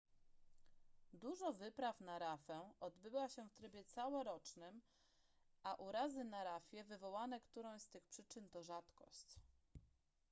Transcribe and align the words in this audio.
dużo 1.13 1.53
wypraw 1.53 2.01
na 2.01 2.19
rafę 2.19 2.73
odbywa 2.79 3.29
się 3.29 3.47
w 3.47 3.53
trybie 3.53 3.83
całorocznym 3.83 4.81
a 5.63 5.75
urazy 5.75 6.23
na 6.23 6.43
rafie 6.43 6.83
wywołane 6.83 7.41
którąś 7.41 7.81
z 7.81 7.87
tych 7.89 8.05
przyczyn 8.05 8.49
to 8.49 8.63
rzadkość 8.63 9.35